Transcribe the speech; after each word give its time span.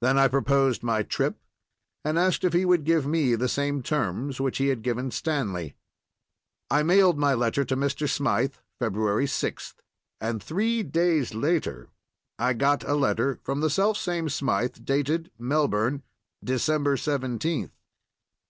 Then 0.00 0.16
I 0.18 0.28
proposed 0.28 0.84
my 0.84 1.02
trip, 1.02 1.42
and 2.04 2.16
asked 2.16 2.44
if 2.44 2.52
he 2.52 2.64
would 2.64 2.84
give 2.84 3.08
me 3.08 3.34
the 3.34 3.48
same 3.48 3.82
terms 3.82 4.40
which 4.40 4.58
he 4.58 4.68
had 4.68 4.82
given 4.82 5.10
Stanley. 5.10 5.74
I 6.70 6.84
mailed 6.84 7.18
my 7.18 7.34
letter 7.34 7.64
to 7.64 7.76
Mr. 7.76 8.08
Smythe 8.08 8.54
February 8.78 9.26
6th, 9.26 9.74
and 10.20 10.40
three 10.40 10.84
days 10.84 11.34
later 11.34 11.88
I 12.38 12.52
got 12.52 12.84
a 12.84 12.94
letter 12.94 13.40
from 13.42 13.58
the 13.60 13.68
selfsame 13.68 14.28
Smythe, 14.28 14.84
dated 14.84 15.32
Melbourne, 15.40 16.04
December 16.44 16.94
17th. 16.94 17.72